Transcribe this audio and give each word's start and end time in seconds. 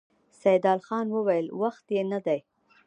سيدال 0.41 0.79
خان 0.87 1.07
وويل: 1.11 1.47
وخت 1.61 1.85
يې 1.95 2.03
نه 2.11 2.19
دی؟ 2.25 2.39